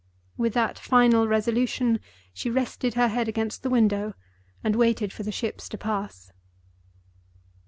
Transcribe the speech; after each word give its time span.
With 0.35 0.53
that 0.55 0.79
final 0.79 1.27
resolution, 1.27 1.99
she 2.33 2.49
rested 2.49 2.95
her 2.95 3.07
head 3.09 3.27
against 3.27 3.61
the 3.61 3.69
window 3.69 4.15
and 4.63 4.75
waited 4.75 5.13
for 5.13 5.21
the 5.21 5.31
ships 5.31 5.69
to 5.69 5.77
pass. 5.77 6.31